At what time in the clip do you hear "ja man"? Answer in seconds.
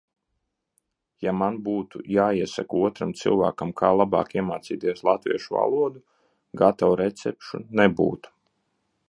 1.25-1.59